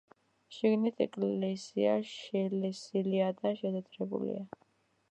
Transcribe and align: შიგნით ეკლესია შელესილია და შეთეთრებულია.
შიგნით 0.55 1.03
ეკლესია 1.05 1.93
შელესილია 2.13 3.31
და 3.45 3.57
შეთეთრებულია. 3.63 4.45